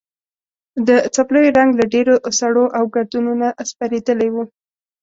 د 0.87 0.89
څپلیو 1.15 1.53
رنګ 1.57 1.69
له 1.79 1.85
ډېرو 1.93 2.15
سړو 2.39 2.65
او 2.77 2.83
ګردونو 2.95 3.31
نه 3.41 3.49
سپېرېدلی 3.69 4.29
و. 4.31 4.35